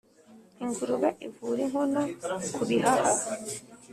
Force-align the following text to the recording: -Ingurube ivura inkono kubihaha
-Ingurube 0.61 1.09
ivura 1.27 1.59
inkono 1.65 2.01
kubihaha 2.53 3.13